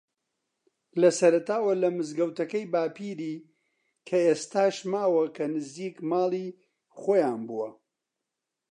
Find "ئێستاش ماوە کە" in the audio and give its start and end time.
4.27-5.45